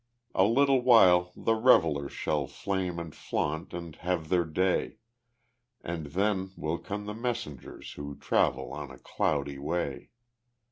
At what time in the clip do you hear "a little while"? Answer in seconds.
0.33-1.31